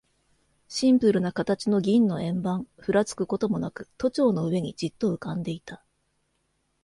[0.67, 5.85] シンプルな形の銀の円盤、ふらつくこともなく、都庁の上にじっと浮んでいた。